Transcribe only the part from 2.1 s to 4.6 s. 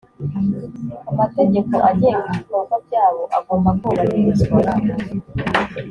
ibikorwa byabo agomba kubahirizwa